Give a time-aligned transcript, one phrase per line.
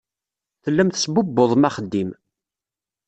[0.63, 2.09] Tellam tesbubbuḍem axeddim.